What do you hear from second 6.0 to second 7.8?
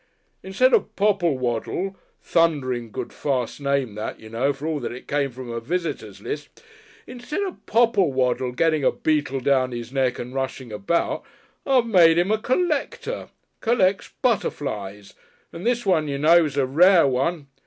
List instead of